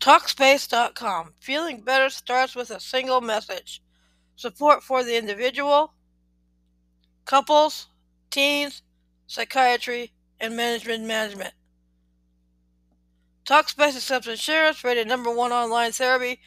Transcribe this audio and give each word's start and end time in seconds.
Talkspace.com. 0.00 1.34
Feeling 1.40 1.80
better 1.80 2.08
starts 2.08 2.54
with 2.54 2.70
a 2.70 2.80
single 2.80 3.20
message. 3.20 3.82
Support 4.36 4.84
for 4.84 5.02
the 5.02 5.16
individual, 5.16 5.94
couples, 7.24 7.88
teens, 8.30 8.82
psychiatry, 9.26 10.12
and 10.40 10.56
management 10.56 11.04
management. 11.04 11.54
Talkspace 13.44 13.96
accepts 13.96 14.28
insurance, 14.28 14.84
rated 14.84 15.08
number 15.08 15.30
one 15.34 15.52
online 15.52 15.90
therapy, 15.90 16.38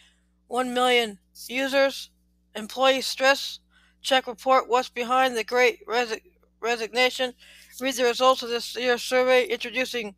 1 0.48 0.74
million 0.74 1.20
users, 1.48 2.10
employee 2.56 3.02
stress, 3.02 3.60
check 4.02 4.28
report, 4.28 4.70
what's 4.70 4.90
behind 4.90 5.36
the 5.36 5.44
great 5.44 5.86
resi- 5.88 6.22
resignation, 6.62 7.34
read 7.82 7.96
the 7.96 8.04
results 8.04 8.44
of 8.44 8.50
this 8.50 8.76
year's 8.76 9.02
survey, 9.02 9.46
introducing 9.46 10.16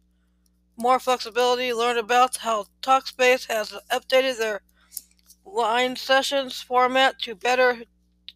more 0.77 0.99
flexibility, 0.99 1.73
learn 1.73 1.97
about 1.97 2.37
how 2.37 2.65
Talkspace 2.81 3.47
has 3.47 3.73
updated 3.91 4.37
their 4.37 4.61
line 5.45 5.95
sessions 5.95 6.61
format 6.61 7.19
to 7.21 7.35
better 7.35 7.83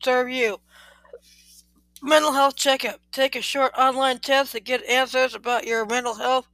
serve 0.03 0.29
you. 0.29 0.59
Mental 2.01 2.31
health 2.31 2.55
checkup. 2.55 2.99
Take 3.11 3.35
a 3.35 3.41
short 3.41 3.73
online 3.77 4.19
test 4.19 4.51
to 4.51 4.59
get 4.59 4.83
answers 4.85 5.33
about 5.33 5.65
your 5.65 5.85
mental 5.85 6.13
health. 6.13 6.47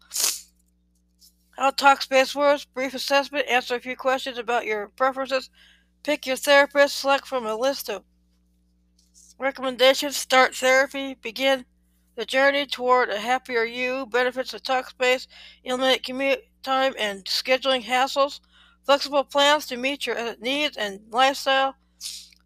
How 1.58 1.72
Talkspace 1.72 2.34
works. 2.34 2.66
Brief 2.66 2.94
assessment. 2.94 3.48
Answer 3.50 3.76
a 3.76 3.80
few 3.82 3.98
questions 3.98 4.38
about 4.38 4.66
your 4.66 4.88
preferences. 4.90 5.50
Pick 6.04 6.26
your 6.26 6.38
therapist. 6.38 6.98
Select 6.98 7.28
from 7.28 7.46
a 7.46 7.56
list 7.56 7.90
of 7.90 8.04
recommendations. 9.38 10.16
Start 10.16 10.56
therapy. 10.56 11.16
Begin 11.22 11.66
the 12.16 12.26
journey 12.26 12.66
toward 12.66 13.10
a 13.10 13.20
happier 13.20 13.64
you. 13.64 14.06
Benefits 14.06 14.54
of 14.54 14.64
Talkspace. 14.64 15.28
Eliminate 15.64 16.04
commute 16.04 16.44
time 16.64 16.94
and 17.00 17.24
scheduling 17.26 17.84
hassles. 17.84 18.40
Flexible 18.86 19.24
plans 19.24 19.66
to 19.68 19.78
meet 19.78 20.06
your 20.06 20.18
uh, 20.18 20.36
needs 20.40 20.78
and 20.78 21.00
lifestyle. 21.10 21.76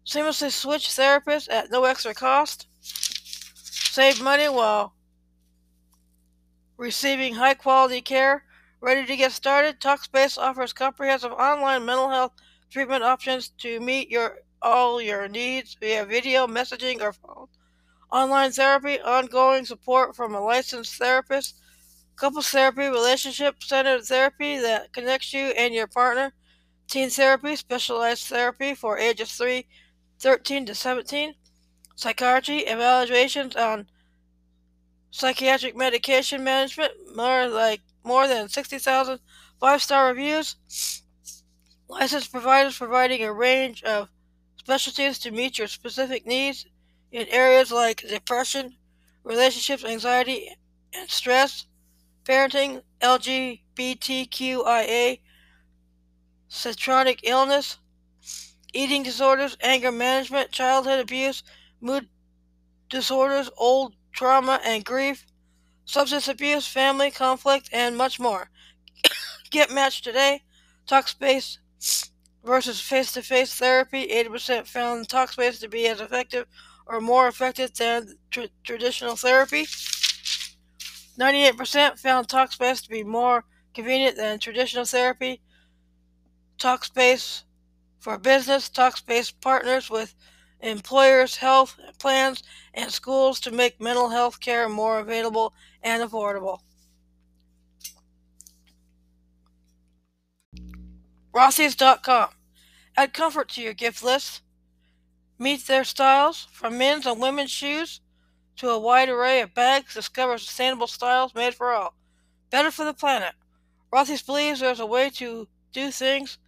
Seamlessly 0.06 0.50
switch 0.50 0.88
therapists 0.88 1.50
at 1.50 1.70
no 1.70 1.84
extra 1.84 2.14
cost. 2.14 2.66
Save 2.82 4.22
money 4.22 4.48
while 4.48 4.94
receiving 6.76 7.34
high 7.34 7.54
quality 7.54 8.00
care. 8.00 8.44
Ready 8.80 9.04
to 9.06 9.16
get 9.16 9.32
started? 9.32 9.80
Talkspace 9.80 10.38
offers 10.38 10.72
comprehensive 10.72 11.32
online 11.32 11.84
mental 11.84 12.08
health 12.08 12.32
treatment 12.70 13.02
options 13.02 13.48
to 13.58 13.80
meet 13.80 14.08
your 14.08 14.38
all 14.62 15.00
your 15.00 15.28
needs 15.28 15.76
via 15.80 16.04
video, 16.04 16.46
messaging, 16.46 17.00
or 17.00 17.12
phone. 17.12 17.48
Online 18.10 18.50
therapy, 18.50 18.98
ongoing 19.00 19.64
support 19.66 20.16
from 20.16 20.34
a 20.34 20.40
licensed 20.40 20.94
therapist, 20.94 21.60
couples 22.16 22.48
therapy, 22.48 22.86
relationship 22.86 23.62
centered 23.62 24.02
therapy 24.04 24.58
that 24.58 24.92
connects 24.92 25.32
you 25.34 25.48
and 25.56 25.74
your 25.74 25.86
partner, 25.86 26.32
teen 26.88 27.10
therapy, 27.10 27.54
specialized 27.54 28.26
therapy 28.26 28.74
for 28.74 28.98
ages 28.98 29.32
3, 29.32 29.66
13 30.20 30.66
to 30.66 30.74
17, 30.74 31.34
psychiatry, 31.96 32.60
evaluations 32.60 33.54
on 33.54 33.86
psychiatric 35.10 35.76
medication 35.76 36.42
management, 36.42 36.92
more 37.14 37.46
like 37.46 37.82
more 38.04 38.26
than 38.26 38.48
60,000 38.48 39.20
five-star 39.60 40.08
reviews. 40.08 40.56
Licensed 41.88 42.32
providers 42.32 42.78
providing 42.78 43.22
a 43.22 43.32
range 43.32 43.82
of 43.82 44.08
specialties 44.56 45.18
to 45.18 45.30
meet 45.30 45.58
your 45.58 45.68
specific 45.68 46.26
needs 46.26 46.66
in 47.10 47.26
areas 47.28 47.70
like 47.72 48.04
depression, 48.08 48.76
relationships, 49.24 49.84
anxiety, 49.84 50.48
and 50.92 51.08
stress, 51.08 51.66
parenting, 52.24 52.82
LGBTQIA, 53.00 53.60
chronic 56.80 57.20
illness, 57.22 57.78
eating 58.72 59.02
disorders, 59.02 59.56
anger 59.60 59.92
management, 59.92 60.50
childhood 60.50 61.00
abuse, 61.00 61.42
mood 61.80 62.08
disorders, 62.88 63.50
old 63.56 63.94
trauma 64.12 64.60
and 64.64 64.84
grief, 64.84 65.26
substance 65.84 66.28
abuse, 66.28 66.66
family 66.66 67.10
conflict, 67.10 67.68
and 67.72 67.96
much 67.96 68.20
more. 68.20 68.50
Get 69.50 69.70
matched 69.70 70.04
today. 70.04 70.42
Talkspace 70.86 71.58
versus 72.44 72.80
face 72.80 73.12
to 73.12 73.22
face 73.22 73.54
therapy. 73.54 74.08
80% 74.08 74.66
found 74.66 75.08
Talkspace 75.08 75.60
to 75.60 75.68
be 75.68 75.86
as 75.86 76.00
effective 76.00 76.46
or 76.88 77.00
more 77.00 77.28
effective 77.28 77.74
than 77.74 78.08
tr- 78.30 78.52
traditional 78.64 79.14
therapy. 79.14 79.66
98% 81.18 81.98
found 81.98 82.28
Talkspace 82.28 82.82
to 82.82 82.88
be 82.88 83.02
more 83.02 83.44
convenient 83.74 84.16
than 84.16 84.38
traditional 84.38 84.84
therapy. 84.84 85.40
Talkspace 86.58 87.42
for 88.00 88.18
business. 88.18 88.68
Talkspace 88.70 89.32
partners 89.40 89.90
with 89.90 90.14
employers, 90.60 91.36
health 91.36 91.78
plans, 91.98 92.42
and 92.74 92.90
schools 92.90 93.40
to 93.40 93.50
make 93.50 93.80
mental 93.80 94.08
health 94.08 94.40
care 94.40 94.68
more 94.68 94.98
available 94.98 95.52
and 95.82 96.02
affordable. 96.02 96.60
Rothys.com. 101.34 102.30
Add 102.96 103.12
comfort 103.12 103.48
to 103.50 103.62
your 103.62 103.74
gift 103.74 104.02
list. 104.02 104.42
Meet 105.38 105.66
their 105.66 105.84
styles, 105.84 106.48
from 106.52 106.78
men's 106.78 107.06
and 107.06 107.20
women's 107.20 107.50
shoes 107.50 108.00
to 108.56 108.70
a 108.70 108.78
wide 108.78 109.08
array 109.08 109.40
of 109.40 109.54
bags. 109.54 109.94
Discover 109.94 110.38
sustainable 110.38 110.88
styles 110.88 111.34
made 111.34 111.54
for 111.54 111.72
all. 111.72 111.94
Better 112.50 112.70
for 112.70 112.84
the 112.84 112.94
planet. 112.94 113.34
Rothy's 113.92 114.22
believes 114.22 114.60
there's 114.60 114.80
a 114.80 114.86
way 114.86 115.10
to 115.10 115.48
do 115.72 115.90
things, 115.90 116.38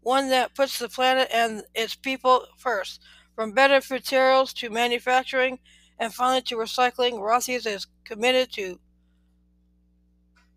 one 0.00 0.30
that 0.30 0.54
puts 0.54 0.78
the 0.78 0.88
planet 0.88 1.28
and 1.32 1.62
its 1.74 1.94
people 1.94 2.46
first. 2.56 3.00
From 3.34 3.52
better 3.52 3.80
materials 3.90 4.52
to 4.54 4.70
manufacturing 4.70 5.58
and 5.98 6.12
finally 6.12 6.42
to 6.42 6.56
recycling, 6.56 7.20
Rothy's 7.20 7.66
is 7.66 7.86
committed 8.04 8.52
to 8.54 8.80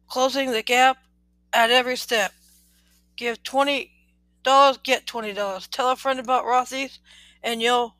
closing 0.08 0.52
the 0.52 0.64
gap 0.64 0.98
at 1.52 1.70
every 1.70 1.98
step. 1.98 2.32
Give 3.16 3.42
$20, 3.44 3.90
get 4.84 5.06
$20. 5.06 5.68
Tell 5.70 5.92
a 5.92 5.96
friend 5.96 6.20
about 6.20 6.46
Rothy's 6.46 7.00
and 7.44 7.62
you'll 7.62 7.96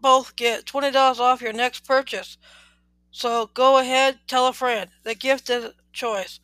both 0.00 0.34
get 0.36 0.66
$20 0.66 1.20
off 1.20 1.40
your 1.40 1.52
next 1.52 1.86
purchase. 1.86 2.36
So 3.12 3.50
go 3.54 3.78
ahead, 3.78 4.18
tell 4.26 4.48
a 4.48 4.52
friend. 4.52 4.90
The 5.04 5.14
gift 5.14 5.48
is 5.48 5.70
choice. 5.92 6.40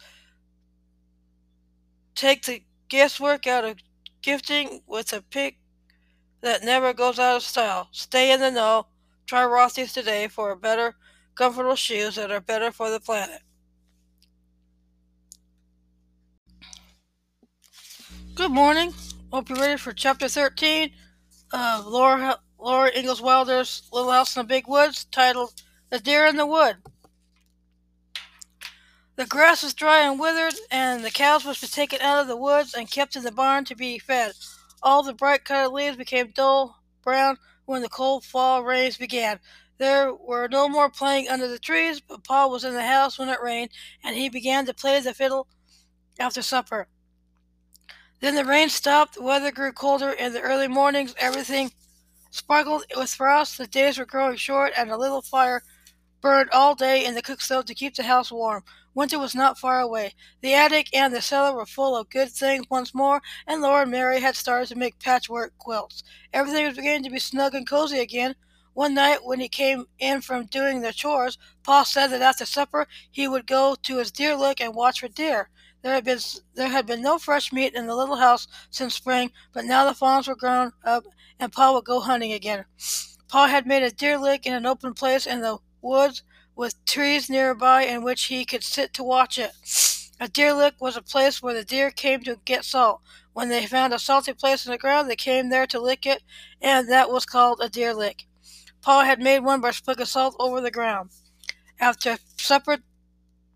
Take 2.15 2.45
the 2.45 2.63
guesswork 2.89 3.47
out 3.47 3.65
of 3.65 3.77
gifting 4.23 4.83
with 4.87 5.13
a 5.13 5.23
pick 5.23 5.59
that 6.41 6.63
never 6.63 6.93
goes 6.93 7.19
out 7.19 7.37
of 7.37 7.43
style. 7.43 7.89
Stay 7.93 8.33
in 8.33 8.41
the 8.41 8.51
know. 8.51 8.87
Try 9.27 9.43
Rothy's 9.43 9.93
today 9.93 10.29
for 10.29 10.55
better, 10.57 10.95
comfortable 11.35 11.77
shoes 11.77 12.15
that 12.15 12.31
are 12.31 12.41
better 12.41 12.71
for 12.71 12.91
the 12.91 13.01
planet. 13.01 13.43
Good 18.35 18.53
morning. 18.53 18.93
Hope 19.31 19.51
you're 19.51 19.59
ready 19.59 19.77
for 19.77 19.93
chapter 19.93 20.27
13 20.27 20.91
of 21.53 21.85
Laura, 21.85 22.39
Laura 22.59 22.91
Ingalls 22.97 23.21
Wilder's 23.21 23.83
Little 23.93 24.11
House 24.11 24.35
in 24.35 24.41
the 24.41 24.49
Big 24.49 24.67
Woods, 24.67 25.05
titled 25.05 25.53
The 25.91 25.99
Deer 25.99 26.25
in 26.25 26.37
the 26.37 26.47
Wood. 26.47 26.77
The 29.17 29.27
grass 29.27 29.63
was 29.63 29.75
dry 29.75 29.99
and 30.01 30.19
withered, 30.19 30.55
and 30.71 31.05
the 31.05 31.11
cows 31.11 31.45
must 31.45 31.61
be 31.61 31.67
taken 31.67 32.01
out 32.01 32.23
of 32.23 32.27
the 32.27 32.39
woods 32.39 32.73
and 32.73 32.91
kept 32.91 33.17
in 33.17 33.23
the 33.23 33.31
barn 33.31 33.67
to 33.67 33.77
be 33.77 33.99
fed. 33.99 34.33
All 34.83 35.03
the 35.03 35.13
bright 35.13 35.45
colored 35.45 35.75
leaves 35.75 35.99
became 35.99 36.33
dull 36.35 36.81
brown 37.03 37.37
when 37.67 37.83
the 37.83 37.91
cold 37.91 38.25
fall 38.25 38.65
rains 38.65 38.97
began. 38.97 39.41
There 39.77 40.15
were 40.15 40.49
no 40.49 40.71
more 40.71 40.89
playing 40.89 41.29
under 41.29 41.49
the 41.49 41.59
trees, 41.59 42.01
but 42.01 42.25
Pa 42.25 42.47
was 42.47 42.65
in 42.65 42.73
the 42.73 42.83
house 42.83 43.19
when 43.19 43.29
it 43.29 43.43
rained, 43.43 43.73
and 44.03 44.17
he 44.17 44.31
began 44.31 44.65
to 44.65 44.73
play 44.73 44.99
the 45.01 45.13
fiddle 45.13 45.49
after 46.19 46.41
supper. 46.41 46.89
Then 48.21 48.35
the 48.35 48.45
rain 48.45 48.69
stopped, 48.69 49.15
the 49.15 49.23
weather 49.23 49.53
grew 49.53 49.73
colder, 49.73 50.11
in 50.11 50.33
the 50.33 50.41
early 50.41 50.69
mornings 50.69 51.15
everything 51.19 51.71
sparkled 52.31 52.85
with 52.97 53.15
frost, 53.15 53.59
the 53.59 53.67
days 53.67 53.99
were 53.99 54.05
growing 54.05 54.37
short, 54.37 54.73
and 54.77 54.91
a 54.91 54.97
little 54.97 55.23
fire 55.23 55.63
burned 56.21 56.51
all 56.51 56.75
day 56.75 57.05
in 57.05 57.15
the 57.15 57.23
cook 57.23 57.41
stove 57.41 57.65
to 57.67 57.75
keep 57.75 57.95
the 57.95 58.03
house 58.03 58.33
warm. 58.33 58.65
Winter 58.93 59.21
was 59.21 59.37
not 59.37 59.59
far 59.59 59.81
away. 59.81 60.15
The 60.41 60.55
attic 60.55 60.89
and 60.93 61.15
the 61.15 61.23
cellar 61.23 61.55
were 61.55 61.67
full 61.67 61.97
of 61.97 62.11
good 62.11 62.31
things 62.31 62.67
once 62.69 62.93
more, 62.93 63.23
and 63.47 63.63
Laura 63.63 63.83
and 63.83 63.91
Mary 63.93 64.21
had 64.21 64.35
started 64.35 64.69
to 64.71 64.75
make 64.75 64.99
patchwork 64.99 65.57
quilts. 65.57 66.03
Everything 66.33 66.67
was 66.67 66.75
beginning 66.75 67.05
to 67.05 67.11
be 67.11 67.21
snug 67.21 67.55
and 67.55 67.69
cozy 67.69 68.01
again. 68.01 68.35
One 68.75 68.95
night, 68.95 69.25
when 69.25 69.39
he 69.39 69.49
came 69.49 69.87
in 70.01 70.21
from 70.21 70.47
doing 70.47 70.81
the 70.81 70.93
chores, 70.93 71.39
Pa 71.63 71.85
said 71.85 72.09
that 72.09 72.23
after 72.23 72.45
supper 72.45 72.89
he 73.11 73.29
would 73.29 73.47
go 73.47 73.77
to 73.83 73.99
his 73.99 74.11
deer 74.11 74.35
lick 74.35 74.61
and 74.61 74.75
watch 74.75 75.01
for 75.01 75.09
deer. 75.09 75.51
There 75.89 75.95
had 75.95 76.05
been 76.05 76.21
there 76.55 76.69
had 76.69 76.85
been 76.85 77.01
no 77.01 77.19
fresh 77.19 77.51
meat 77.51 77.73
in 77.75 77.87
the 77.87 77.97
little 77.97 78.17
house 78.17 78.47
since 78.69 78.95
spring, 78.95 79.33
but 79.55 79.65
now 79.65 79.87
the 79.87 79.95
fawns 79.95 80.29
were 80.29 80.37
grown 80.37 80.73
up, 80.85 81.05
and 81.41 81.51
Pa 81.51 81.73
would 81.73 81.87
go 81.87 81.99
hunting 82.01 82.35
again. 82.35 82.67
Pa 83.27 83.47
had 83.47 83.67
made 83.67 83.83
a 83.83 83.91
deer 83.91 84.19
lick 84.19 84.45
in 84.45 84.53
an 84.53 84.67
open 84.67 84.93
place 84.93 85.27
in 85.27 85.41
the 85.41 85.57
woods 85.81 86.23
with 86.55 86.85
trees 86.85 87.31
nearby 87.31 87.85
in 87.85 88.03
which 88.03 88.25
he 88.25 88.45
could 88.45 88.65
sit 88.65 88.93
to 88.93 89.03
watch 89.03 89.39
it. 89.39 89.53
A 90.21 90.29
deer 90.29 90.53
lick 90.53 90.75
was 90.79 90.95
a 90.95 91.01
place 91.01 91.43
where 91.43 91.55
the 91.55 91.65
deer 91.65 91.91
came 91.91 92.21
to 92.25 92.39
get 92.45 92.67
salt. 92.67 93.01
When 93.33 93.49
they 93.49 93.65
found 93.65 93.95
a 93.95 93.99
salty 93.99 94.35
place 94.35 94.67
in 94.67 94.73
the 94.73 94.77
ground, 94.77 95.09
they 95.09 95.17
came 95.17 95.49
there 95.49 95.67
to 95.69 95.81
lick 95.81 96.05
it, 96.05 96.23
and 96.61 96.87
that 96.91 97.11
was 97.11 97.25
called 97.25 97.61
a 97.63 97.71
deer 97.71 97.95
lick. 97.95 98.27
Pa 98.83 99.05
had 99.05 99.23
made 99.23 99.39
one 99.39 99.63
by 99.63 99.71
sprinkling 99.71 100.05
salt 100.05 100.37
over 100.39 100.61
the 100.61 100.71
ground. 100.71 101.13
After 101.81 102.19
supper, 102.37 102.77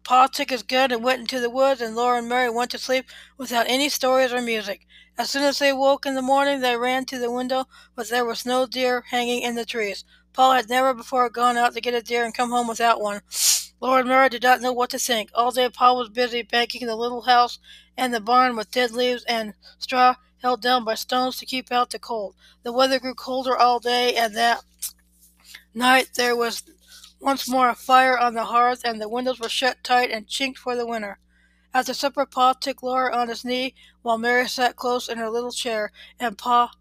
Pa 0.04 0.26
took 0.26 0.50
his 0.50 0.62
gun 0.62 0.90
and 0.90 1.04
went 1.04 1.20
into 1.20 1.40
the 1.40 1.50
woods, 1.50 1.80
and 1.80 1.94
Laura 1.94 2.18
and 2.18 2.28
Mary 2.28 2.50
went 2.50 2.70
to 2.72 2.78
sleep 2.78 3.06
without 3.36 3.66
any 3.68 3.88
stories 3.88 4.32
or 4.32 4.42
music. 4.42 4.86
As 5.16 5.30
soon 5.30 5.42
as 5.42 5.58
they 5.58 5.72
woke 5.72 6.06
in 6.06 6.14
the 6.14 6.22
morning, 6.22 6.60
they 6.60 6.76
ran 6.76 7.04
to 7.06 7.18
the 7.18 7.30
window, 7.30 7.66
but 7.94 8.08
there 8.08 8.24
was 8.24 8.44
no 8.44 8.66
deer 8.66 9.04
hanging 9.10 9.42
in 9.42 9.54
the 9.54 9.64
trees. 9.64 10.04
Pa 10.32 10.54
had 10.54 10.68
never 10.68 10.94
before 10.94 11.28
gone 11.28 11.56
out 11.56 11.74
to 11.74 11.80
get 11.80 11.94
a 11.94 12.02
deer 12.02 12.24
and 12.24 12.34
come 12.34 12.50
home 12.50 12.68
without 12.68 13.00
one. 13.00 13.20
Laura 13.80 14.00
and 14.00 14.08
Mary 14.08 14.28
did 14.28 14.42
not 14.42 14.60
know 14.60 14.72
what 14.72 14.90
to 14.90 14.98
think. 14.98 15.30
All 15.34 15.50
day 15.50 15.68
Pa 15.68 15.92
was 15.92 16.08
busy 16.08 16.42
banking 16.42 16.86
the 16.86 16.96
little 16.96 17.22
house 17.22 17.58
and 17.96 18.14
the 18.14 18.20
barn 18.20 18.56
with 18.56 18.70
dead 18.70 18.92
leaves 18.92 19.24
and 19.24 19.54
straw 19.78 20.14
held 20.42 20.60
down 20.60 20.84
by 20.84 20.94
stones 20.94 21.36
to 21.38 21.46
keep 21.46 21.70
out 21.70 21.90
the 21.90 21.98
cold. 21.98 22.34
The 22.62 22.72
weather 22.72 22.98
grew 22.98 23.14
colder 23.14 23.56
all 23.56 23.78
day, 23.78 24.14
and 24.16 24.36
that 24.36 24.62
night 25.74 26.10
there 26.16 26.36
was 26.36 26.62
once 27.22 27.48
more 27.48 27.68
a 27.68 27.74
fire 27.74 28.18
on 28.18 28.34
the 28.34 28.46
hearth, 28.46 28.82
and 28.84 29.00
the 29.00 29.08
windows 29.08 29.38
were 29.38 29.48
shut 29.48 29.82
tight 29.84 30.10
and 30.10 30.26
chinked 30.26 30.58
for 30.58 30.74
the 30.74 30.84
winter. 30.84 31.18
After 31.72 31.94
supper, 31.94 32.26
Pa 32.26 32.54
took 32.54 32.82
Laura 32.82 33.16
on 33.16 33.28
his 33.28 33.44
knee 33.44 33.74
while 34.02 34.18
Mary 34.18 34.48
sat 34.48 34.74
close 34.74 35.08
in 35.08 35.18
her 35.18 35.30
little 35.30 35.52
chair, 35.52 35.92
and 36.18 36.36
Pa 36.36 36.72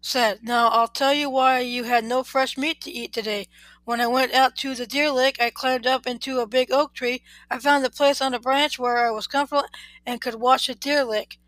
said, 0.00 0.40
Now 0.42 0.68
I'll 0.68 0.88
tell 0.88 1.14
you 1.14 1.30
why 1.30 1.60
you 1.60 1.84
had 1.84 2.04
no 2.04 2.24
fresh 2.24 2.58
meat 2.58 2.80
to 2.82 2.90
eat 2.90 3.12
today. 3.12 3.46
When 3.84 4.00
I 4.00 4.08
went 4.08 4.34
out 4.34 4.56
to 4.56 4.74
the 4.74 4.86
deer 4.86 5.10
lick, 5.10 5.40
I 5.40 5.50
climbed 5.50 5.86
up 5.86 6.06
into 6.06 6.40
a 6.40 6.46
big 6.46 6.72
oak 6.72 6.92
tree. 6.92 7.22
I 7.48 7.58
found 7.58 7.86
a 7.86 7.90
place 7.90 8.20
on 8.20 8.34
a 8.34 8.40
branch 8.40 8.78
where 8.78 9.06
I 9.06 9.10
was 9.12 9.28
comfortable 9.28 9.66
and 10.04 10.20
could 10.20 10.34
watch 10.34 10.66
the 10.66 10.74
deer 10.74 11.04
lick. 11.04 11.38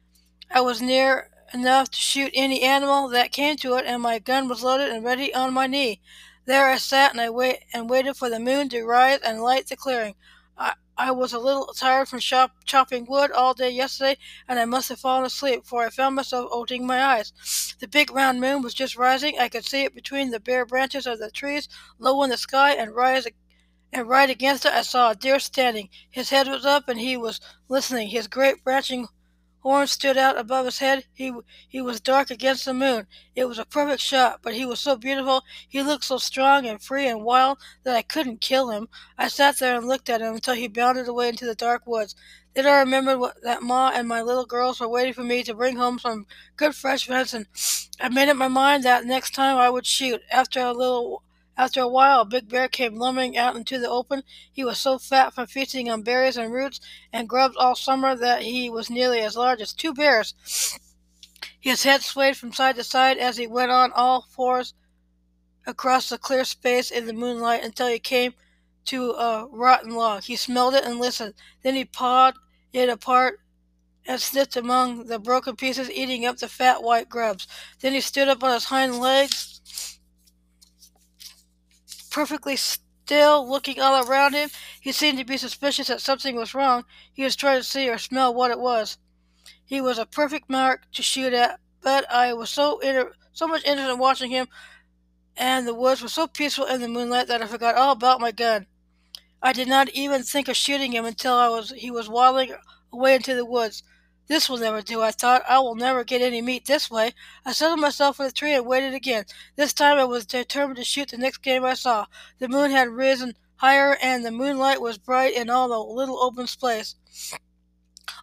I 0.50 0.60
was 0.60 0.80
near 0.80 1.30
enough 1.52 1.90
to 1.90 1.98
shoot 1.98 2.30
any 2.32 2.62
animal 2.62 3.08
that 3.08 3.32
came 3.32 3.56
to 3.56 3.74
it, 3.74 3.84
and 3.86 4.00
my 4.00 4.20
gun 4.20 4.48
was 4.48 4.62
loaded 4.62 4.90
and 4.90 5.04
ready 5.04 5.34
on 5.34 5.52
my 5.52 5.66
knee. 5.66 6.00
There 6.46 6.70
I 6.70 6.76
sat 6.76 7.12
and 7.12 7.20
I 7.20 7.30
wait 7.30 7.64
and 7.72 7.88
waited 7.88 8.16
for 8.16 8.28
the 8.28 8.38
moon 8.38 8.68
to 8.68 8.84
rise 8.84 9.20
and 9.20 9.42
light 9.42 9.66
the 9.66 9.76
clearing. 9.76 10.14
I, 10.58 10.74
I 10.96 11.10
was 11.10 11.32
a 11.32 11.38
little 11.38 11.72
tired 11.72 12.08
from 12.08 12.20
shop, 12.20 12.52
chopping 12.66 13.06
wood 13.06 13.30
all 13.30 13.54
day 13.54 13.70
yesterday, 13.70 14.18
and 14.46 14.58
I 14.58 14.66
must 14.66 14.90
have 14.90 15.00
fallen 15.00 15.24
asleep, 15.24 15.64
for 15.64 15.84
I 15.84 15.90
found 15.90 16.16
myself 16.16 16.50
opening 16.52 16.86
my 16.86 17.02
eyes. 17.02 17.32
The 17.80 17.88
big 17.88 18.10
round 18.10 18.42
moon 18.42 18.60
was 18.60 18.74
just 18.74 18.94
rising. 18.94 19.38
I 19.38 19.48
could 19.48 19.64
see 19.64 19.84
it 19.84 19.94
between 19.94 20.30
the 20.30 20.38
bare 20.38 20.66
branches 20.66 21.06
of 21.06 21.18
the 21.18 21.30
trees, 21.30 21.68
low 21.98 22.22
in 22.22 22.30
the 22.30 22.36
sky, 22.36 22.74
and 22.74 22.94
rise 22.94 23.26
and 23.90 24.08
right 24.08 24.28
against 24.28 24.66
it 24.66 24.72
I 24.72 24.82
saw 24.82 25.12
a 25.12 25.14
deer 25.14 25.38
standing. 25.38 25.88
His 26.10 26.28
head 26.28 26.46
was 26.46 26.66
up, 26.66 26.88
and 26.88 27.00
he 27.00 27.16
was 27.16 27.40
listening. 27.68 28.08
His 28.08 28.28
great 28.28 28.62
branching 28.62 29.08
horns 29.64 29.90
stood 29.92 30.18
out 30.18 30.38
above 30.38 30.66
his 30.66 30.78
head. 30.78 31.06
He 31.14 31.32
he 31.68 31.80
was 31.80 32.00
dark 32.00 32.30
against 32.30 32.66
the 32.66 32.74
moon. 32.74 33.06
It 33.34 33.46
was 33.46 33.58
a 33.58 33.64
perfect 33.64 34.02
shot, 34.02 34.40
but 34.42 34.54
he 34.54 34.66
was 34.66 34.78
so 34.78 34.94
beautiful. 34.94 35.42
He 35.68 35.82
looked 35.82 36.04
so 36.04 36.18
strong 36.18 36.66
and 36.66 36.80
free 36.80 37.08
and 37.08 37.24
wild 37.24 37.58
that 37.82 37.96
I 37.96 38.02
couldn't 38.02 38.42
kill 38.42 38.70
him. 38.70 38.88
I 39.18 39.28
sat 39.28 39.58
there 39.58 39.76
and 39.76 39.88
looked 39.88 40.10
at 40.10 40.20
him 40.20 40.34
until 40.34 40.54
he 40.54 40.68
bounded 40.68 41.08
away 41.08 41.30
into 41.30 41.46
the 41.46 41.54
dark 41.54 41.86
woods. 41.86 42.14
Then 42.54 42.66
I 42.66 42.78
remembered 42.78 43.18
what, 43.18 43.42
that 43.42 43.62
Ma 43.62 43.90
and 43.92 44.06
my 44.06 44.22
little 44.22 44.46
girls 44.46 44.78
were 44.78 44.88
waiting 44.88 45.14
for 45.14 45.24
me 45.24 45.42
to 45.42 45.54
bring 45.54 45.76
home 45.76 45.98
some 45.98 46.26
good 46.56 46.74
fresh 46.74 47.08
venison. 47.08 47.46
I 47.98 48.10
made 48.10 48.28
up 48.28 48.36
my 48.36 48.48
mind 48.48 48.84
that 48.84 49.06
next 49.06 49.34
time 49.34 49.56
I 49.56 49.70
would 49.70 49.86
shoot. 49.86 50.20
After 50.30 50.60
a 50.60 50.72
little 50.72 51.23
after 51.56 51.80
a 51.80 51.88
while, 51.88 52.22
a 52.22 52.24
big 52.24 52.48
bear 52.48 52.68
came 52.68 52.96
lumbering 52.96 53.36
out 53.36 53.54
into 53.54 53.78
the 53.78 53.88
open. 53.88 54.24
He 54.52 54.64
was 54.64 54.78
so 54.78 54.98
fat 54.98 55.34
from 55.34 55.46
feasting 55.46 55.88
on 55.88 56.02
berries 56.02 56.36
and 56.36 56.52
roots 56.52 56.80
and 57.12 57.28
grubs 57.28 57.56
all 57.56 57.76
summer 57.76 58.16
that 58.16 58.42
he 58.42 58.68
was 58.68 58.90
nearly 58.90 59.20
as 59.20 59.36
large 59.36 59.60
as 59.60 59.72
two 59.72 59.94
bears. 59.94 60.34
His 61.60 61.84
head 61.84 62.02
swayed 62.02 62.36
from 62.36 62.52
side 62.52 62.76
to 62.76 62.84
side 62.84 63.18
as 63.18 63.36
he 63.36 63.46
went 63.46 63.70
on 63.70 63.92
all 63.92 64.22
fours 64.22 64.74
across 65.66 66.08
the 66.08 66.18
clear 66.18 66.44
space 66.44 66.90
in 66.90 67.06
the 67.06 67.12
moonlight 67.12 67.62
until 67.62 67.86
he 67.86 67.98
came 67.98 68.34
to 68.86 69.12
a 69.12 69.46
rotten 69.46 69.94
log. 69.94 70.24
He 70.24 70.36
smelled 70.36 70.74
it 70.74 70.84
and 70.84 70.98
listened. 70.98 71.34
Then 71.62 71.74
he 71.74 71.84
pawed 71.84 72.34
it 72.72 72.88
apart 72.88 73.40
and 74.06 74.20
sniffed 74.20 74.56
among 74.56 75.06
the 75.06 75.18
broken 75.18 75.56
pieces, 75.56 75.90
eating 75.90 76.26
up 76.26 76.36
the 76.36 76.48
fat 76.48 76.82
white 76.82 77.08
grubs. 77.08 77.46
Then 77.80 77.92
he 77.92 78.00
stood 78.00 78.28
up 78.28 78.42
on 78.42 78.52
his 78.52 78.64
hind 78.64 78.98
legs 78.98 79.53
perfectly 82.14 82.54
still, 82.54 83.50
looking 83.50 83.80
all 83.80 84.08
around 84.08 84.34
him. 84.34 84.48
He 84.80 84.92
seemed 84.92 85.18
to 85.18 85.24
be 85.24 85.36
suspicious 85.36 85.88
that 85.88 86.00
something 86.00 86.36
was 86.36 86.54
wrong. 86.54 86.84
He 87.12 87.24
was 87.24 87.34
trying 87.34 87.58
to 87.58 87.64
see 87.64 87.88
or 87.88 87.98
smell 87.98 88.32
what 88.32 88.52
it 88.52 88.60
was. 88.60 88.98
He 89.64 89.80
was 89.80 89.98
a 89.98 90.06
perfect 90.06 90.48
mark 90.48 90.82
to 90.92 91.02
shoot 91.02 91.32
at, 91.32 91.58
but 91.82 92.08
I 92.08 92.32
was 92.32 92.50
so 92.50 92.78
inter- 92.78 93.14
so 93.32 93.48
much 93.48 93.64
interested 93.64 93.92
in 93.92 93.98
watching 93.98 94.30
him, 94.30 94.46
and 95.36 95.66
the 95.66 95.74
woods 95.74 96.02
were 96.02 96.08
so 96.08 96.28
peaceful 96.28 96.66
in 96.66 96.80
the 96.80 96.88
moonlight 96.88 97.26
that 97.26 97.42
I 97.42 97.46
forgot 97.46 97.74
all 97.74 97.90
about 97.90 98.20
my 98.20 98.30
gun. 98.30 98.66
I 99.42 99.52
did 99.52 99.66
not 99.66 99.88
even 99.88 100.22
think 100.22 100.46
of 100.46 100.56
shooting 100.56 100.92
him 100.92 101.04
until 101.04 101.34
I 101.34 101.48
was 101.48 101.70
he 101.70 101.90
was 101.90 102.08
waddling 102.08 102.54
away 102.92 103.16
into 103.16 103.34
the 103.34 103.44
woods. 103.44 103.82
This 104.26 104.48
will 104.48 104.56
never 104.56 104.80
do, 104.80 105.02
I 105.02 105.10
thought. 105.10 105.42
I 105.48 105.58
will 105.58 105.74
never 105.74 106.02
get 106.02 106.22
any 106.22 106.40
meat 106.40 106.64
this 106.64 106.90
way. 106.90 107.12
I 107.44 107.52
settled 107.52 107.80
myself 107.80 108.18
in 108.20 108.26
a 108.26 108.30
tree 108.30 108.54
and 108.54 108.66
waited 108.66 108.94
again. 108.94 109.24
This 109.56 109.72
time 109.72 109.98
I 109.98 110.04
was 110.04 110.24
determined 110.24 110.78
to 110.78 110.84
shoot 110.84 111.10
the 111.10 111.18
next 111.18 111.38
game 111.38 111.64
I 111.64 111.74
saw. 111.74 112.06
The 112.38 112.48
moon 112.48 112.70
had 112.70 112.88
risen 112.88 113.34
higher, 113.56 113.96
and 114.00 114.24
the 114.24 114.30
moonlight 114.30 114.80
was 114.80 114.98
bright 114.98 115.34
in 115.34 115.50
all 115.50 115.68
the 115.68 115.78
little 115.78 116.18
open 116.18 116.46
space. 116.46 116.96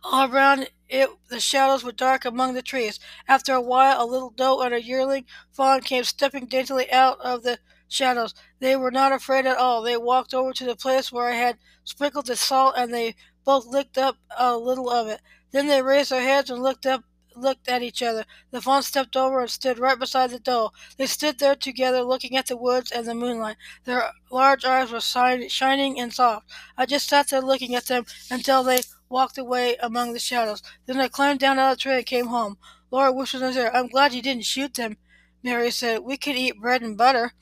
All 0.03 0.31
around 0.31 0.69
it 0.89 1.09
the 1.29 1.39
shadows 1.39 1.83
were 1.83 1.91
dark 1.91 2.25
among 2.25 2.53
the 2.55 2.61
trees. 2.63 2.99
After 3.27 3.53
a 3.53 3.61
while 3.61 4.03
a 4.03 4.05
little 4.05 4.31
doe 4.31 4.61
and 4.61 4.73
a 4.73 4.81
yearling 4.81 5.25
fawn 5.51 5.81
came 5.81 6.03
stepping 6.03 6.47
daintily 6.47 6.91
out 6.91 7.19
of 7.21 7.43
the 7.43 7.59
shadows. 7.87 8.33
They 8.59 8.75
were 8.75 8.91
not 8.91 9.11
afraid 9.11 9.45
at 9.45 9.57
all. 9.57 9.81
They 9.81 9.97
walked 9.97 10.33
over 10.33 10.53
to 10.53 10.65
the 10.65 10.75
place 10.75 11.11
where 11.11 11.29
I 11.29 11.35
had 11.35 11.59
sprinkled 11.83 12.25
the 12.25 12.35
salt, 12.35 12.73
and 12.77 12.93
they 12.93 13.15
both 13.45 13.65
licked 13.65 13.97
up 13.97 14.17
a 14.35 14.57
little 14.57 14.89
of 14.89 15.07
it. 15.07 15.21
Then 15.51 15.67
they 15.67 15.81
raised 15.81 16.11
their 16.11 16.21
heads 16.21 16.49
and 16.49 16.61
looked 16.61 16.85
up 16.85 17.03
looked 17.35 17.69
at 17.69 17.81
each 17.81 18.03
other. 18.03 18.25
The 18.51 18.61
fawn 18.61 18.83
stepped 18.83 19.15
over 19.15 19.39
and 19.39 19.49
stood 19.49 19.79
right 19.79 19.97
beside 19.97 20.31
the 20.31 20.39
doe. 20.39 20.71
They 20.97 21.05
stood 21.05 21.39
there 21.39 21.55
together 21.55 22.03
looking 22.03 22.35
at 22.35 22.47
the 22.47 22.57
woods 22.57 22.91
and 22.91 23.07
the 23.07 23.15
moonlight. 23.15 23.57
Their 23.85 24.11
large 24.29 24.65
eyes 24.65 24.91
were 24.91 24.99
shining 24.99 25.99
and 25.99 26.13
soft. 26.13 26.49
I 26.77 26.85
just 26.85 27.07
sat 27.07 27.29
there 27.29 27.41
looking 27.41 27.75
at 27.75 27.85
them 27.85 28.05
until 28.29 28.63
they 28.63 28.81
walked 29.09 29.37
away 29.37 29.77
among 29.77 30.13
the 30.13 30.19
shadows. 30.19 30.61
Then 30.85 30.99
I 30.99 31.07
climbed 31.07 31.39
down 31.39 31.59
out 31.59 31.71
of 31.71 31.77
the 31.77 31.81
tree 31.81 31.95
and 31.95 32.05
came 32.05 32.27
home. 32.27 32.57
Laura 32.91 33.11
whispered 33.11 33.41
in 33.41 33.57
ear, 33.57 33.71
I'm 33.73 33.87
glad 33.87 34.13
you 34.13 34.21
didn't 34.21 34.45
shoot 34.45 34.73
them. 34.73 34.97
Mary 35.43 35.71
said, 35.71 36.01
We 36.01 36.17
could 36.17 36.35
eat 36.35 36.59
bread 36.59 36.81
and 36.81 36.97
butter. 36.97 37.33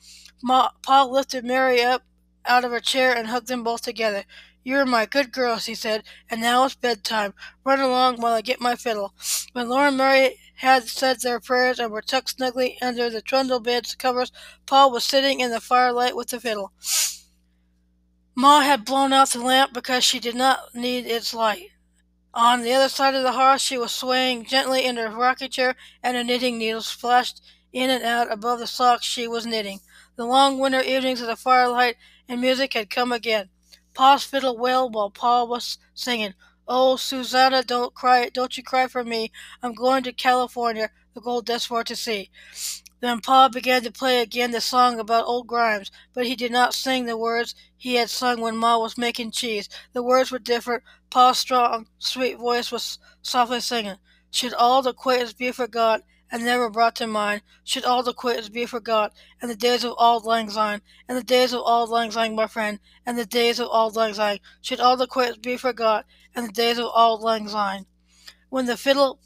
Ma, 0.42 0.70
lifted 0.88 1.44
Mary 1.44 1.82
up 1.82 2.02
out 2.46 2.64
of 2.64 2.70
her 2.70 2.80
chair 2.80 3.14
and 3.14 3.28
hugged 3.28 3.48
them 3.48 3.62
both 3.62 3.82
together. 3.82 4.24
You're 4.62 4.84
my 4.84 5.06
good 5.06 5.32
girls, 5.32 5.66
he 5.66 5.74
said, 5.74 6.04
and 6.28 6.40
now 6.40 6.64
it's 6.64 6.74
bedtime. 6.74 7.34
Run 7.64 7.80
along 7.80 8.20
while 8.20 8.34
I 8.34 8.42
get 8.42 8.60
my 8.60 8.76
fiddle. 8.76 9.14
When 9.52 9.68
Laura 9.68 9.88
and 9.88 9.96
Mary 9.96 10.38
had 10.56 10.86
said 10.86 11.20
their 11.20 11.40
prayers 11.40 11.78
and 11.78 11.90
were 11.90 12.02
tucked 12.02 12.30
snugly 12.30 12.76
under 12.82 13.08
the 13.08 13.22
trundle 13.22 13.60
bed's 13.60 13.94
covers, 13.94 14.30
Pa 14.66 14.86
was 14.86 15.04
sitting 15.04 15.40
in 15.40 15.50
the 15.50 15.60
firelight 15.60 16.14
with 16.14 16.28
the 16.28 16.40
fiddle. 16.40 16.72
Ma 18.34 18.60
had 18.60 18.84
blown 18.84 19.12
out 19.12 19.30
the 19.30 19.40
lamp 19.40 19.72
because 19.72 20.04
she 20.04 20.20
did 20.20 20.34
not 20.34 20.74
need 20.74 21.06
its 21.06 21.32
light. 21.32 21.70
On 22.34 22.62
the 22.62 22.72
other 22.72 22.88
side 22.88 23.14
of 23.14 23.22
the 23.22 23.32
hearth, 23.32 23.60
she 23.60 23.76
was 23.76 23.90
swaying 23.90 24.44
gently 24.44 24.84
in 24.84 24.96
her 24.96 25.10
rocking 25.10 25.50
chair, 25.50 25.74
and 26.02 26.16
her 26.16 26.22
knitting 26.22 26.58
needles 26.58 26.90
flashed 26.90 27.40
in 27.72 27.90
and 27.90 28.04
out 28.04 28.30
above 28.30 28.58
the 28.58 28.66
socks 28.66 29.04
she 29.04 29.26
was 29.26 29.46
knitting. 29.46 29.80
The 30.16 30.26
long 30.26 30.58
winter 30.58 30.80
evenings 30.80 31.20
of 31.20 31.26
the 31.26 31.36
firelight 31.36 31.96
and 32.28 32.40
music 32.40 32.74
had 32.74 32.90
come 32.90 33.10
again. 33.10 33.48
Pa's 34.00 34.24
fiddle 34.24 34.56
wailed 34.56 34.94
while 34.94 35.10
Pa 35.10 35.44
was 35.44 35.76
singing. 35.92 36.32
Oh, 36.66 36.96
Susanna, 36.96 37.62
don't 37.62 37.92
cry, 37.92 38.30
don't 38.30 38.56
you 38.56 38.62
cry 38.62 38.86
for 38.86 39.04
me. 39.04 39.30
I'm 39.62 39.74
going 39.74 40.04
to 40.04 40.12
California, 40.14 40.88
the 41.12 41.20
gold 41.20 41.44
dust 41.44 41.66
for 41.66 41.84
to 41.84 41.94
see. 41.94 42.30
Then 43.00 43.20
Pa 43.20 43.50
began 43.50 43.82
to 43.82 43.92
play 43.92 44.22
again 44.22 44.52
the 44.52 44.62
song 44.62 44.98
about 44.98 45.26
old 45.26 45.48
Grimes, 45.48 45.90
but 46.14 46.24
he 46.24 46.34
did 46.34 46.50
not 46.50 46.72
sing 46.72 47.04
the 47.04 47.18
words 47.18 47.54
he 47.76 47.96
had 47.96 48.08
sung 48.08 48.40
when 48.40 48.56
Ma 48.56 48.78
was 48.78 48.96
making 48.96 49.32
cheese. 49.32 49.68
The 49.92 50.02
words 50.02 50.30
were 50.30 50.38
different. 50.38 50.82
Pa's 51.10 51.38
strong, 51.38 51.86
sweet 51.98 52.38
voice 52.38 52.72
was 52.72 52.98
softly 53.20 53.60
singing. 53.60 53.98
Should 54.30 54.54
all 54.54 54.80
the 54.80 54.90
acquaintance 54.90 55.34
be 55.34 55.52
forgot, 55.52 56.04
and 56.30 56.44
never 56.44 56.70
brought 56.70 56.94
to 56.96 57.06
mind, 57.06 57.42
should 57.64 57.84
all 57.84 58.02
the 58.02 58.12
acquaintance 58.12 58.48
be 58.48 58.64
forgot, 58.64 59.12
and 59.40 59.50
the 59.50 59.56
days 59.56 59.82
of 59.84 59.94
auld 59.98 60.24
lang 60.24 60.48
syne, 60.48 60.80
and 61.08 61.18
the 61.18 61.22
days 61.22 61.52
of 61.52 61.62
auld 61.66 61.88
lang 61.88 62.10
syne, 62.10 62.34
my 62.34 62.46
friend, 62.46 62.78
and 63.04 63.18
the 63.18 63.26
days 63.26 63.58
of 63.58 63.68
auld 63.72 63.96
lang 63.96 64.14
syne, 64.14 64.38
should 64.60 64.80
all 64.80 64.96
the 64.96 65.04
acquaintance 65.04 65.38
be 65.38 65.56
forgot, 65.56 66.06
and 66.34 66.46
the 66.46 66.52
days 66.52 66.78
of 66.78 66.86
auld 66.94 67.20
lang 67.20 67.48
syne. 67.48 67.86
When 68.48 68.66
the 68.66 68.76
fiddle 68.76 69.20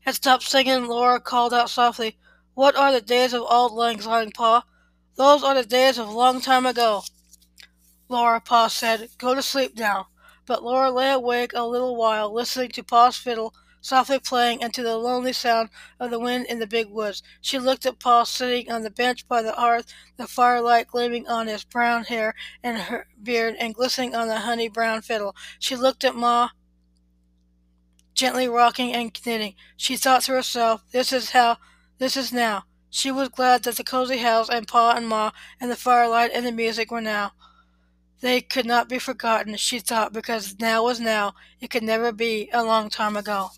had 0.00 0.14
stopped 0.14 0.44
singing, 0.44 0.86
Laura 0.86 1.18
called 1.18 1.54
out 1.54 1.70
softly, 1.70 2.18
What 2.54 2.76
are 2.76 2.92
the 2.92 3.00
days 3.00 3.32
of 3.32 3.42
auld 3.42 3.72
lang 3.72 4.00
syne, 4.00 4.32
Pa? 4.32 4.64
Those 5.16 5.42
are 5.42 5.54
the 5.54 5.64
days 5.64 5.98
of 5.98 6.12
long 6.12 6.40
time 6.40 6.66
ago. 6.66 7.02
Laura, 8.08 8.40
Pa 8.40 8.68
said, 8.68 9.08
Go 9.18 9.34
to 9.34 9.42
sleep 9.42 9.76
now. 9.76 10.08
but 10.46 10.62
Laura 10.62 10.92
lay 10.92 11.10
awake 11.10 11.52
a 11.54 11.66
little 11.66 11.96
while, 11.96 12.32
listening 12.32 12.70
to 12.70 12.84
Pa's 12.84 13.16
fiddle 13.16 13.52
softly 13.86 14.18
playing 14.18 14.64
and 14.64 14.74
to 14.74 14.82
the 14.82 14.96
lonely 14.96 15.32
sound 15.32 15.70
of 16.00 16.10
the 16.10 16.18
wind 16.18 16.44
in 16.46 16.58
the 16.58 16.66
big 16.66 16.88
woods. 16.88 17.22
She 17.40 17.56
looked 17.56 17.86
at 17.86 18.00
Pa 18.00 18.24
sitting 18.24 18.70
on 18.70 18.82
the 18.82 18.90
bench 18.90 19.28
by 19.28 19.42
the 19.42 19.52
hearth, 19.52 19.86
the 20.16 20.26
firelight 20.26 20.88
gleaming 20.88 21.28
on 21.28 21.46
his 21.46 21.62
brown 21.62 22.02
hair 22.02 22.34
and 22.64 22.76
her 22.78 23.06
beard 23.22 23.54
and 23.60 23.74
glistening 23.74 24.12
on 24.12 24.26
the 24.26 24.40
honey 24.40 24.68
brown 24.68 25.02
fiddle. 25.02 25.36
She 25.60 25.76
looked 25.76 26.02
at 26.02 26.16
Ma 26.16 26.48
gently 28.12 28.48
rocking 28.48 28.92
and 28.92 29.16
knitting. 29.24 29.54
She 29.76 29.96
thought 29.96 30.22
to 30.22 30.32
herself, 30.32 30.82
this 30.90 31.12
is 31.12 31.30
how, 31.30 31.58
this 31.98 32.16
is 32.16 32.32
now. 32.32 32.64
She 32.90 33.12
was 33.12 33.28
glad 33.28 33.62
that 33.64 33.76
the 33.76 33.84
cozy 33.84 34.18
house 34.18 34.48
and 34.48 34.66
Pa 34.66 34.94
and 34.96 35.06
Ma 35.06 35.30
and 35.60 35.70
the 35.70 35.76
firelight 35.76 36.32
and 36.34 36.44
the 36.44 36.50
music 36.50 36.90
were 36.90 37.00
now. 37.00 37.32
They 38.20 38.40
could 38.40 38.66
not 38.66 38.88
be 38.88 38.98
forgotten, 38.98 39.56
she 39.56 39.78
thought, 39.78 40.12
because 40.12 40.56
now 40.58 40.82
was 40.82 40.98
now. 40.98 41.34
It 41.60 41.70
could 41.70 41.82
never 41.82 42.10
be 42.10 42.48
a 42.52 42.64
long 42.64 42.88
time 42.88 43.16
ago. 43.16 43.50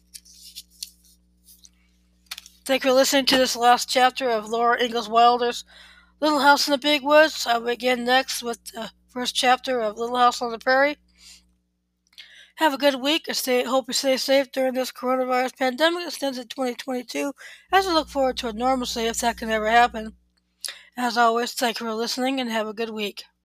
Thank 2.69 2.85
you 2.85 2.91
for 2.91 2.97
listening 2.97 3.25
to 3.25 3.39
this 3.39 3.57
last 3.57 3.89
chapter 3.89 4.29
of 4.29 4.51
Laura 4.51 4.79
Ingalls 4.79 5.09
Wilder's 5.09 5.65
Little 6.21 6.41
House 6.41 6.69
in 6.69 6.73
the 6.73 6.77
Big 6.77 7.03
Woods. 7.03 7.47
I'll 7.47 7.63
begin 7.63 8.05
next 8.05 8.43
with 8.43 8.63
the 8.67 8.91
first 9.09 9.35
chapter 9.35 9.81
of 9.81 9.97
Little 9.97 10.19
House 10.19 10.43
on 10.43 10.51
the 10.51 10.59
Prairie. 10.59 10.99
Have 12.57 12.75
a 12.75 12.77
good 12.77 12.97
week. 12.97 13.25
I 13.27 13.33
stay, 13.33 13.65
hope 13.65 13.87
you 13.89 13.95
stay 13.95 14.19
safe 14.19 14.53
during 14.53 14.75
this 14.75 14.93
coronavirus 14.93 15.57
pandemic 15.57 16.03
that 16.03 16.09
extends 16.09 16.37
to 16.37 16.45
2022 16.45 17.33
as 17.73 17.87
I 17.87 17.95
look 17.95 18.11
forward 18.11 18.37
to 18.37 18.49
a 18.49 18.53
normalcy 18.53 19.07
if 19.07 19.21
that 19.21 19.39
can 19.39 19.49
ever 19.49 19.71
happen. 19.71 20.17
As 20.95 21.17
always, 21.17 21.55
thank 21.55 21.81
you 21.81 21.87
for 21.87 21.95
listening 21.95 22.39
and 22.39 22.51
have 22.51 22.67
a 22.69 22.75
good 22.75 22.91
week. 22.91 23.23